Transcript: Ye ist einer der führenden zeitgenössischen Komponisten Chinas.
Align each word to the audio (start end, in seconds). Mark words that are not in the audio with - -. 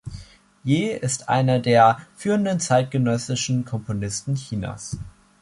Ye 0.63 0.97
ist 0.99 1.29
einer 1.29 1.59
der 1.59 1.99
führenden 2.15 2.59
zeitgenössischen 2.59 3.65
Komponisten 3.65 4.33
Chinas. 4.33 4.97